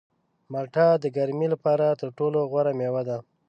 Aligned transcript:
مالټه 0.51 0.85
د 1.03 1.05
ګرمۍ 1.15 1.47
لپاره 1.53 1.85
تر 2.01 2.09
ټولو 2.17 2.39
غوره 2.51 2.71
مېوه 2.79 3.01
ده. 3.09 3.17